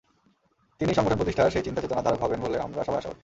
তিনিই 0.81 0.95
সংগঠন 0.95 1.17
প্রতিষ্ঠার 1.17 1.51
সেই 1.51 1.63
চিন্তা-চেতনার 1.63 2.03
ধারক 2.03 2.19
হবেন 2.21 2.39
বলে 2.41 2.57
আমরা 2.59 2.81
সবাই 2.83 2.97
আশাবাদী। 2.97 3.19